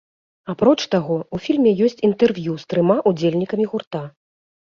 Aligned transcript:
Апроч 0.53 0.79
таго, 0.93 1.17
у 1.37 1.39
фільме 1.47 1.73
ёсць 1.87 2.01
інтэрв'ю 2.09 2.57
з 2.63 2.69
трыма 2.75 2.97
ўдзельнікамі 3.13 3.65
гурта. 3.75 4.01